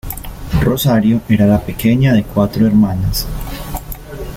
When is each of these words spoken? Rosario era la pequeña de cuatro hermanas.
Rosario 0.63 1.21
era 1.29 1.45
la 1.45 1.59
pequeña 1.61 2.11
de 2.13 2.23
cuatro 2.23 2.65
hermanas. 2.65 3.27